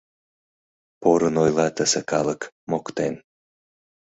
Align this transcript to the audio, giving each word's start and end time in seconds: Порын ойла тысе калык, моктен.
Порын 1.01 1.35
ойла 1.43 1.67
тысе 1.75 2.01
калык, 2.11 2.41
моктен. 2.69 3.13